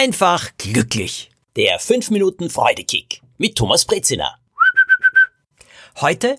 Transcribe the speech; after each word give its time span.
einfach 0.00 0.48
glücklich. 0.56 1.30
Der 1.56 1.78
5 1.78 2.08
Minuten 2.08 2.48
Freudekick 2.48 3.20
mit 3.36 3.54
Thomas 3.56 3.84
Brezina. 3.84 4.34
Heute 6.00 6.38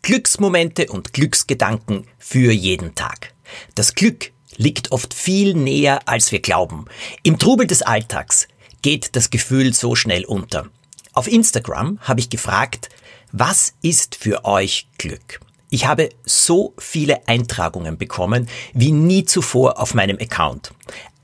Glücksmomente 0.00 0.86
und 0.86 1.12
Glücksgedanken 1.12 2.06
für 2.18 2.52
jeden 2.52 2.94
Tag. 2.94 3.34
Das 3.74 3.94
Glück 3.94 4.32
liegt 4.56 4.92
oft 4.92 5.12
viel 5.12 5.52
näher, 5.52 6.00
als 6.08 6.32
wir 6.32 6.40
glauben. 6.40 6.86
Im 7.22 7.38
Trubel 7.38 7.66
des 7.66 7.82
Alltags 7.82 8.48
geht 8.80 9.14
das 9.14 9.28
Gefühl 9.28 9.74
so 9.74 9.94
schnell 9.94 10.24
unter. 10.24 10.70
Auf 11.12 11.28
Instagram 11.28 11.98
habe 12.00 12.20
ich 12.20 12.30
gefragt, 12.30 12.88
was 13.30 13.74
ist 13.82 14.14
für 14.14 14.46
euch 14.46 14.88
Glück? 14.96 15.40
Ich 15.68 15.84
habe 15.84 16.08
so 16.24 16.72
viele 16.78 17.28
Eintragungen 17.28 17.98
bekommen 17.98 18.48
wie 18.72 18.90
nie 18.90 19.26
zuvor 19.26 19.78
auf 19.78 19.92
meinem 19.92 20.16
Account. 20.18 20.72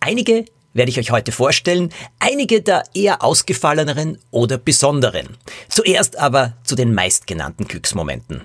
Einige 0.00 0.44
werde 0.78 0.90
ich 0.90 0.98
euch 0.98 1.10
heute 1.10 1.32
vorstellen, 1.32 1.92
einige 2.18 2.62
der 2.62 2.84
eher 2.94 3.22
ausgefalleneren 3.22 4.18
oder 4.30 4.56
besonderen. 4.56 5.36
Zuerst 5.68 6.16
aber 6.16 6.54
zu 6.64 6.74
den 6.74 6.94
meistgenannten 6.94 7.66
Glücksmomenten. 7.66 8.42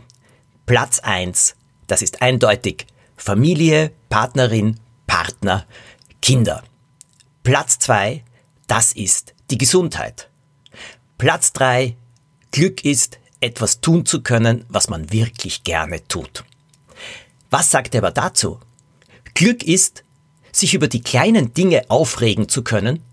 Platz 0.65 0.99
eins, 0.99 1.55
das 1.87 2.01
ist 2.01 2.21
eindeutig 2.21 2.87
Familie, 3.15 3.91
Partnerin, 4.09 4.79
Partner, 5.07 5.65
Kinder. 6.21 6.63
Platz 7.43 7.79
zwei, 7.79 8.23
das 8.67 8.91
ist 8.91 9.33
die 9.49 9.57
Gesundheit. 9.57 10.29
Platz 11.17 11.53
drei, 11.53 11.95
Glück 12.51 12.83
ist 12.83 13.19
etwas 13.39 13.81
tun 13.81 14.05
zu 14.05 14.23
können, 14.23 14.65
was 14.69 14.89
man 14.89 15.11
wirklich 15.11 15.63
gerne 15.63 16.05
tut. 16.07 16.43
Was 17.49 17.69
sagt 17.69 17.93
er 17.93 17.99
aber 17.99 18.11
dazu? 18.11 18.59
Glück 19.35 19.63
ist, 19.63 20.03
sich 20.63 20.73
über 20.73 20.87
die 20.87 21.01
kleinen 21.01 21.53
Dinge 21.53 21.83
aufregen 21.89 22.47
zu 22.47 22.63
können, 22.63 23.03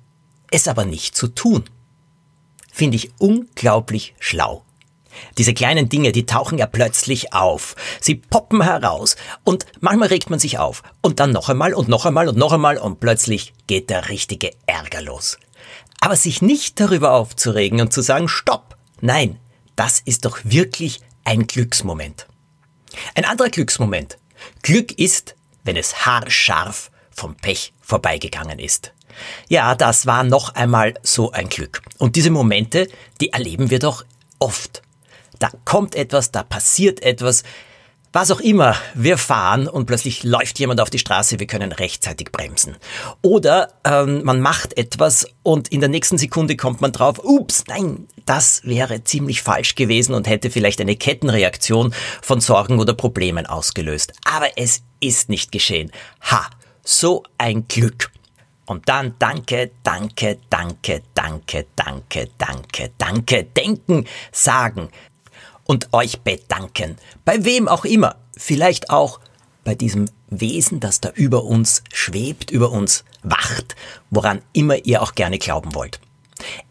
es 0.53 0.69
aber 0.69 0.85
nicht 0.85 1.17
zu 1.17 1.27
tun. 1.27 1.65
Finde 2.73 2.97
ich 2.97 3.11
unglaublich 3.19 4.15
schlau. 4.21 4.65
Diese 5.37 5.53
kleinen 5.53 5.89
Dinge, 5.89 6.13
die 6.13 6.27
tauchen 6.27 6.59
ja 6.59 6.69
plötzlich 6.69 7.33
auf. 7.33 7.75
Sie 8.01 8.15
poppen 8.15 8.63
heraus 8.63 9.17
und 9.43 9.67
manchmal 9.81 10.09
regt 10.11 10.31
man 10.31 10.39
sich 10.39 10.59
auf 10.59 10.85
und 11.03 11.19
dann 11.19 11.33
noch 11.33 11.49
einmal 11.49 11.75
und 11.75 11.89
noch 11.89 12.07
einmal 12.07 12.29
und 12.29 12.39
noch 12.39 12.53
einmal 12.53 12.79
und 12.79 13.01
plötzlich 13.01 13.53
geht 13.67 13.91
der 13.91 14.09
richtige 14.09 14.53
Ärger 14.67 15.03
los. 15.03 15.37
Aber 16.01 16.15
sich 16.15 16.43
nicht 16.43 16.79
darüber 16.79 17.15
aufzuregen 17.15 17.81
und 17.81 17.93
zu 17.93 18.01
sagen, 18.01 18.29
stopp, 18.29 18.77
nein, 19.01 19.41
das 19.75 19.99
ist 19.99 20.25
doch 20.25 20.39
wirklich 20.45 21.01
ein 21.25 21.49
Glücksmoment. 21.49 22.29
Ein 23.17 23.25
anderer 23.25 23.51
Glücksmoment. 23.51 24.19
Glück 24.63 24.93
ist, 24.93 25.35
wenn 25.65 25.77
es 25.77 26.07
haarscharf 26.07 26.93
vom 27.11 27.35
Pech 27.35 27.73
vorbeigegangen 27.81 28.59
ist. 28.59 28.93
Ja, 29.49 29.75
das 29.75 30.07
war 30.07 30.25
noch 30.25 30.55
einmal 30.55 30.95
so 31.03 31.33
ein 31.33 31.49
Glück. 31.49 31.83
Und 31.99 32.17
diese 32.17 32.31
Momente, 32.31 32.89
die 33.21 33.33
erleben 33.33 33.71
wir 33.71 33.79
doch 33.79 34.05
oft. 34.39 34.83
Da 35.39 35.51
kommt 35.65 35.95
etwas, 35.95 36.31
da 36.31 36.43
passiert 36.43 37.03
etwas, 37.03 37.43
was 38.13 38.33
auch 38.33 38.41
immer, 38.41 38.75
wir 38.95 39.19
fahren 39.19 39.69
und 39.69 39.87
plötzlich 39.87 40.25
läuft 40.25 40.59
jemand 40.59 40.81
auf 40.81 40.91
die 40.91 40.99
Straße, 40.99 41.39
wir 41.39 41.47
können 41.47 41.71
rechtzeitig 41.71 42.33
bremsen. 42.33 42.77
Oder 43.23 43.73
ähm, 43.85 44.25
man 44.25 44.41
macht 44.41 44.77
etwas 44.77 45.29
und 45.45 45.69
in 45.69 45.79
der 45.79 45.89
nächsten 45.89 46.19
Sekunde 46.19 46.57
kommt 46.57 46.81
man 46.81 46.91
drauf, 46.91 47.21
ups, 47.23 47.65
nein, 47.69 48.09
das 48.27 48.63
wäre 48.65 49.05
ziemlich 49.05 49.43
falsch 49.43 49.77
gewesen 49.77 50.15
und 50.15 50.27
hätte 50.27 50.51
vielleicht 50.51 50.81
eine 50.81 50.97
Kettenreaktion 50.97 51.95
von 52.21 52.41
Sorgen 52.41 52.81
oder 52.81 52.95
Problemen 52.95 53.47
ausgelöst. 53.47 54.13
Aber 54.25 54.49
es 54.57 54.83
ist 54.99 55.29
nicht 55.29 55.53
geschehen. 55.53 55.93
Ha, 56.23 56.51
so 56.83 57.23
ein 57.39 57.67
Glück. 57.69 58.11
Und 58.67 58.89
dann 58.89 59.17
danke, 59.19 59.73
danke, 59.83 60.39
danke, 60.49 61.03
danke, 61.15 61.67
danke, 61.75 62.29
danke, 62.39 62.91
danke, 62.99 63.45
denken, 63.45 64.07
sagen, 64.31 64.91
und 65.65 65.93
euch 65.93 66.21
bedanken. 66.21 66.97
Bei 67.25 67.45
wem 67.45 67.69
auch 67.69 67.85
immer. 67.85 68.17
Vielleicht 68.37 68.91
auch 68.91 69.21
bei 69.65 69.75
diesem 69.75 70.09
Wesen, 70.29 70.81
das 70.81 71.01
da 71.01 71.11
über 71.11 71.45
uns 71.45 71.83
schwebt, 71.93 72.51
über 72.51 72.71
uns 72.71 73.05
wacht, 73.23 73.77
woran 74.11 74.41
immer 74.53 74.85
ihr 74.85 75.03
auch 75.03 75.15
gerne 75.15 75.39
glauben 75.39 75.75
wollt. 75.75 76.01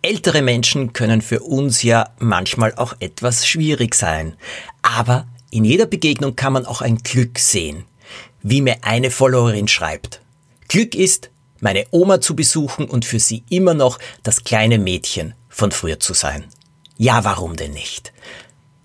Ältere 0.01 0.41
Menschen 0.41 0.93
können 0.93 1.21
für 1.21 1.41
uns 1.41 1.83
ja 1.83 2.09
manchmal 2.19 2.73
auch 2.75 2.93
etwas 2.99 3.47
schwierig 3.47 3.93
sein. 3.95 4.35
Aber 4.81 5.27
in 5.51 5.63
jeder 5.63 5.85
Begegnung 5.85 6.35
kann 6.35 6.53
man 6.53 6.65
auch 6.65 6.81
ein 6.81 6.97
Glück 6.97 7.39
sehen. 7.39 7.85
Wie 8.41 8.61
mir 8.61 8.77
eine 8.81 9.11
Followerin 9.11 9.67
schreibt. 9.67 10.21
Glück 10.67 10.95
ist, 10.95 11.29
meine 11.59 11.85
Oma 11.91 12.21
zu 12.21 12.35
besuchen 12.35 12.85
und 12.85 13.05
für 13.05 13.19
sie 13.19 13.43
immer 13.49 13.73
noch 13.73 13.99
das 14.23 14.43
kleine 14.43 14.79
Mädchen 14.79 15.33
von 15.49 15.71
früher 15.71 15.99
zu 15.99 16.13
sein. 16.13 16.45
Ja, 16.97 17.23
warum 17.23 17.55
denn 17.55 17.71
nicht? 17.71 18.13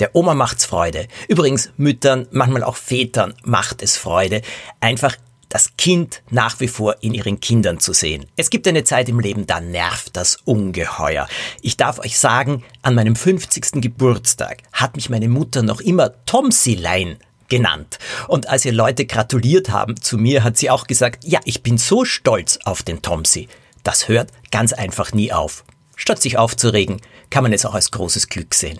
Der 0.00 0.16
Oma 0.16 0.34
macht's 0.34 0.64
Freude. 0.64 1.06
Übrigens 1.28 1.70
Müttern, 1.76 2.26
manchmal 2.32 2.64
auch 2.64 2.76
Vätern 2.76 3.34
macht 3.44 3.82
es 3.82 3.96
Freude, 3.96 4.42
einfach 4.80 5.16
das 5.48 5.76
Kind 5.76 6.22
nach 6.30 6.58
wie 6.58 6.66
vor 6.66 6.96
in 7.00 7.14
ihren 7.14 7.38
Kindern 7.38 7.78
zu 7.78 7.92
sehen. 7.92 8.26
Es 8.34 8.50
gibt 8.50 8.66
eine 8.66 8.82
Zeit 8.82 9.08
im 9.08 9.20
Leben, 9.20 9.46
da 9.46 9.60
nervt 9.60 10.16
das 10.16 10.38
ungeheuer. 10.44 11.28
Ich 11.62 11.76
darf 11.76 12.00
euch 12.00 12.18
sagen, 12.18 12.64
an 12.82 12.96
meinem 12.96 13.14
50. 13.14 13.80
Geburtstag 13.80 14.62
hat 14.72 14.96
mich 14.96 15.10
meine 15.10 15.28
Mutter 15.28 15.62
noch 15.62 15.80
immer 15.80 16.24
Tomsilein 16.26 17.18
genannt. 17.48 17.98
Und 18.28 18.48
als 18.48 18.64
ihr 18.64 18.72
Leute 18.72 19.06
gratuliert 19.06 19.70
haben 19.70 20.00
zu 20.00 20.18
mir, 20.18 20.44
hat 20.44 20.56
sie 20.56 20.70
auch 20.70 20.86
gesagt, 20.86 21.24
ja, 21.24 21.40
ich 21.44 21.62
bin 21.62 21.78
so 21.78 22.04
stolz 22.04 22.58
auf 22.64 22.82
den 22.82 23.02
Tomsi. 23.02 23.48
Das 23.82 24.08
hört 24.08 24.30
ganz 24.50 24.72
einfach 24.72 25.12
nie 25.12 25.32
auf. 25.32 25.64
Statt 25.96 26.20
sich 26.20 26.38
aufzuregen, 26.38 27.00
kann 27.30 27.42
man 27.42 27.52
es 27.52 27.64
auch 27.64 27.74
als 27.74 27.90
großes 27.90 28.28
Glück 28.28 28.54
sehen. 28.54 28.78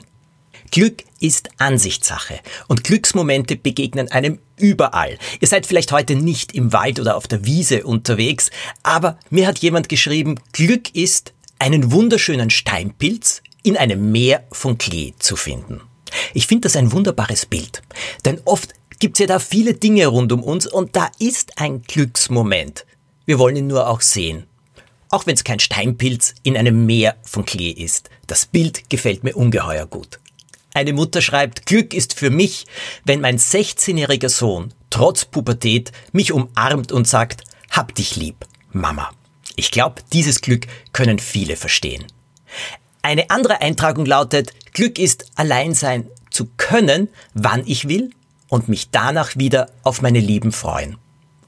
Glück 0.70 1.04
ist 1.20 1.50
Ansichtssache 1.58 2.40
und 2.66 2.84
Glücksmomente 2.84 3.54
begegnen 3.56 4.10
einem 4.10 4.40
überall. 4.56 5.18
Ihr 5.40 5.46
seid 5.46 5.66
vielleicht 5.66 5.92
heute 5.92 6.16
nicht 6.16 6.52
im 6.52 6.72
Wald 6.72 6.98
oder 6.98 7.16
auf 7.16 7.28
der 7.28 7.44
Wiese 7.44 7.84
unterwegs, 7.84 8.50
aber 8.82 9.18
mir 9.30 9.46
hat 9.46 9.60
jemand 9.60 9.88
geschrieben, 9.88 10.40
Glück 10.52 10.94
ist, 10.94 11.32
einen 11.58 11.92
wunderschönen 11.92 12.50
Steinpilz 12.50 13.42
in 13.62 13.76
einem 13.76 14.10
Meer 14.10 14.44
von 14.50 14.76
Klee 14.76 15.12
zu 15.18 15.36
finden. 15.36 15.80
Ich 16.34 16.48
finde 16.48 16.62
das 16.62 16.76
ein 16.76 16.92
wunderbares 16.92 17.46
Bild, 17.46 17.82
denn 18.24 18.40
oft 18.44 18.74
gibt's 18.98 19.20
ja 19.20 19.26
da 19.26 19.38
viele 19.38 19.74
Dinge 19.74 20.08
rund 20.08 20.32
um 20.32 20.42
uns 20.42 20.66
und 20.66 20.96
da 20.96 21.10
ist 21.18 21.58
ein 21.58 21.82
Glücksmoment. 21.82 22.84
Wir 23.24 23.38
wollen 23.38 23.56
ihn 23.56 23.68
nur 23.68 23.88
auch 23.88 24.00
sehen. 24.00 24.44
Auch 25.10 25.26
wenn 25.26 25.34
es 25.34 25.44
kein 25.44 25.60
Steinpilz 25.60 26.34
in 26.42 26.56
einem 26.56 26.86
Meer 26.86 27.16
von 27.22 27.44
Klee 27.44 27.70
ist. 27.70 28.10
Das 28.26 28.46
Bild 28.46 28.90
gefällt 28.90 29.22
mir 29.22 29.36
ungeheuer 29.36 29.86
gut. 29.86 30.18
Eine 30.74 30.92
Mutter 30.92 31.22
schreibt, 31.22 31.66
Glück 31.66 31.94
ist 31.94 32.18
für 32.18 32.30
mich, 32.30 32.66
wenn 33.04 33.20
mein 33.20 33.38
16-jähriger 33.38 34.28
Sohn 34.28 34.74
trotz 34.90 35.24
Pubertät 35.24 35.92
mich 36.12 36.32
umarmt 36.32 36.90
und 36.90 37.06
sagt, 37.06 37.44
hab 37.70 37.94
dich 37.94 38.16
lieb, 38.16 38.44
Mama. 38.72 39.12
Ich 39.54 39.70
glaube, 39.70 40.02
dieses 40.12 40.40
Glück 40.40 40.66
können 40.92 41.20
viele 41.20 41.54
verstehen. 41.54 42.04
Eine 43.02 43.30
andere 43.30 43.60
Eintragung 43.60 44.04
lautet, 44.04 44.52
Glück 44.72 44.98
ist 44.98 45.26
allein 45.36 45.74
sein 45.74 46.08
zu 46.34 46.50
können, 46.56 47.08
wann 47.32 47.66
ich 47.66 47.88
will 47.88 48.10
und 48.48 48.68
mich 48.68 48.90
danach 48.90 49.36
wieder 49.36 49.70
auf 49.84 50.02
meine 50.02 50.20
Lieben 50.20 50.52
freuen. 50.52 50.98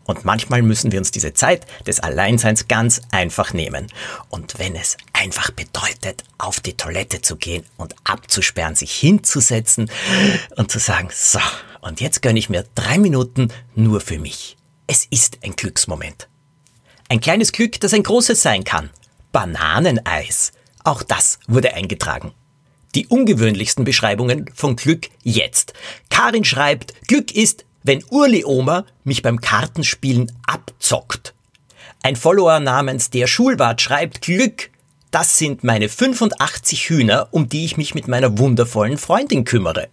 Und 0.05 0.25
manchmal 0.25 0.63
müssen 0.63 0.93
wir 0.93 1.01
uns 1.01 1.11
diese 1.11 1.35
Zeit 1.35 1.67
des 1.85 1.99
Alleinseins 1.99 2.69
ganz 2.69 3.03
einfach 3.11 3.53
nehmen. 3.53 3.89
Und 4.29 4.59
wenn 4.61 4.77
es 4.77 4.97
einfach 5.13 5.51
bedeutet, 5.51 6.23
auf 6.39 6.61
die 6.61 6.77
Toilette 6.77 7.23
zu 7.23 7.35
gehen 7.37 7.65
und 7.77 7.97
abzusperren, 8.05 8.77
sich 8.77 8.93
hinzusetzen 8.93 9.91
und 10.55 10.71
zu 10.71 10.79
sagen, 10.79 11.09
so, 11.13 11.41
und 11.81 12.01
jetzt 12.01 12.23
gönne 12.23 12.39
ich 12.39 12.49
mir 12.49 12.65
drei 12.77 12.99
Minuten 12.99 13.49
nur 13.75 14.01
für 14.01 14.21
mich. 14.21 14.57
Es 14.87 15.07
ist 15.11 15.39
ein 15.43 15.57
Glücksmoment. 15.57 16.29
Ein 17.09 17.21
kleines 17.21 17.51
Glück, 17.51 17.81
das 17.81 17.93
ein 17.93 18.05
großes 18.05 18.41
sein 18.41 18.63
kann. 18.63 18.91
Bananeneis. 19.33 20.53
Auch 20.85 21.03
das 21.03 21.41
wurde 21.49 21.75
eingetragen. 21.75 22.33
Die 22.97 23.09
ungewöhnlichsten 23.09 23.85
Beschreibungen 23.85 24.51
von 24.55 24.75
Glück 24.75 25.11
jetzt. 25.23 25.75
Karin 26.09 26.45
schreibt, 26.45 26.95
Glück 27.07 27.31
ist, 27.31 27.67
wenn 27.83 28.03
Urli 28.09 28.43
Oma 28.47 28.87
mich 29.05 29.21
beim 29.21 29.39
Kartenspielen 29.39 30.33
abzockt. 30.47 31.35
Ein 32.03 32.17
Follower 32.17 32.59
namens 32.59 33.11
der 33.11 33.27
Schulwart 33.27 33.83
schreibt 33.83 34.23
Glück, 34.23 34.71
das 35.11 35.37
sind 35.37 35.63
meine 35.63 35.91
85 35.91 36.89
Hühner, 36.89 37.29
um 37.33 37.51
die 37.51 37.67
ich 37.67 37.77
mich 37.77 37.95
mit 37.95 38.09
meiner 38.09 38.39
wundervollen 38.39 38.97
Freundin 38.97 39.45
kümmere. 39.45 39.89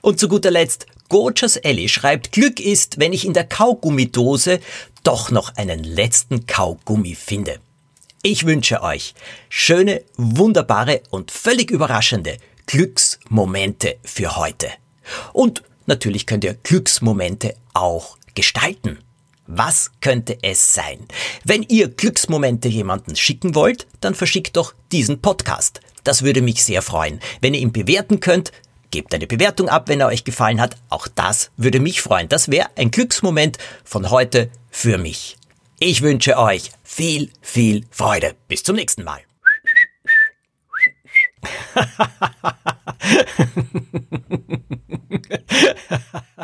Und 0.00 0.20
zu 0.20 0.28
guter 0.28 0.52
Letzt, 0.52 0.86
Gorgeous 1.08 1.56
Ellie 1.56 1.88
schreibt, 1.88 2.30
Glück 2.30 2.60
ist, 2.60 3.00
wenn 3.00 3.12
ich 3.12 3.26
in 3.26 3.32
der 3.32 3.48
Kaugummidose 3.48 4.60
doch 5.02 5.32
noch 5.32 5.56
einen 5.56 5.82
letzten 5.82 6.46
Kaugummi 6.46 7.16
finde. 7.16 7.58
Ich 8.26 8.44
wünsche 8.44 8.82
euch 8.82 9.14
schöne, 9.48 10.02
wunderbare 10.16 11.02
und 11.10 11.30
völlig 11.30 11.70
überraschende 11.70 12.38
Glücksmomente 12.66 13.98
für 14.02 14.36
heute. 14.36 14.68
Und 15.32 15.62
Natürlich 15.86 16.26
könnt 16.26 16.44
ihr 16.44 16.54
Glücksmomente 16.54 17.54
auch 17.74 18.16
gestalten. 18.34 18.98
Was 19.46 19.90
könnte 20.00 20.38
es 20.42 20.72
sein? 20.72 21.06
Wenn 21.44 21.62
ihr 21.62 21.88
Glücksmomente 21.88 22.68
jemanden 22.68 23.14
schicken 23.16 23.54
wollt, 23.54 23.86
dann 24.00 24.14
verschickt 24.14 24.56
doch 24.56 24.74
diesen 24.92 25.20
Podcast. 25.20 25.80
Das 26.02 26.22
würde 26.22 26.40
mich 26.40 26.64
sehr 26.64 26.80
freuen. 26.80 27.20
Wenn 27.42 27.52
ihr 27.52 27.60
ihn 27.60 27.72
bewerten 27.72 28.20
könnt, 28.20 28.52
gebt 28.90 29.12
eine 29.14 29.26
Bewertung 29.26 29.68
ab, 29.68 29.88
wenn 29.88 30.00
er 30.00 30.06
euch 30.06 30.24
gefallen 30.24 30.60
hat. 30.60 30.76
Auch 30.88 31.08
das 31.08 31.50
würde 31.58 31.80
mich 31.80 32.00
freuen. 32.00 32.28
Das 32.28 32.50
wäre 32.50 32.68
ein 32.76 32.90
Glücksmoment 32.90 33.58
von 33.84 34.10
heute 34.10 34.50
für 34.70 34.96
mich. 34.96 35.36
Ich 35.80 36.02
wünsche 36.02 36.38
euch 36.38 36.70
viel, 36.82 37.30
viel 37.40 37.86
Freude. 37.90 38.34
Bis 38.48 38.62
zum 38.62 38.76
nächsten 38.76 39.04
Mal. 39.04 39.20